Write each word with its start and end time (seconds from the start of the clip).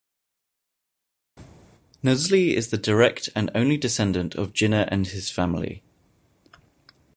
Nusli 2.03 2.55
is 2.55 2.69
the 2.71 2.77
direct 2.79 3.29
and 3.35 3.51
only 3.53 3.77
descendent 3.77 4.33
of 4.33 4.51
Jinnah 4.51 4.85
and 4.89 5.05
his 5.05 5.29
family. 5.29 5.83